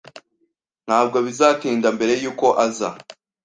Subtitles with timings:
[0.87, 2.89] Ntabwo bizatinda mbere yuko aza.